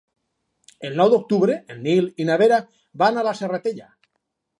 El 0.87 0.95
nou 1.01 1.11
d'octubre 1.13 1.57
en 1.75 1.83
Nil 1.87 2.07
i 2.25 2.27
na 2.31 2.37
Vera 2.43 2.57
van 3.03 3.21
a 3.21 3.25
la 3.29 3.35
Serratella. 3.41 3.87